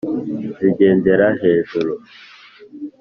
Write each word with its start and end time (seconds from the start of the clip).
zigendera 0.59 1.27
hejuru, 1.41 1.93